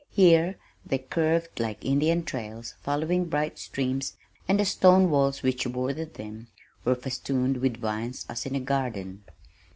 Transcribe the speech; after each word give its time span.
Here 0.09 0.55
they 0.83 0.97
curved 0.97 1.59
like 1.59 1.85
Indian 1.85 2.23
trails 2.23 2.73
following 2.81 3.25
bright 3.25 3.59
streams, 3.59 4.17
and 4.47 4.59
the 4.59 4.65
stone 4.65 5.11
walls 5.11 5.43
which 5.43 5.71
bordered 5.71 6.15
them 6.15 6.47
were 6.83 6.95
festooned 6.95 7.57
with 7.57 7.77
vines 7.77 8.25
as 8.27 8.47
in 8.47 8.55
a 8.55 8.59
garden. 8.61 9.23